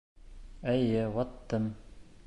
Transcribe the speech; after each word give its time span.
Эйе, 0.73 1.05
ваттым! 1.17 1.71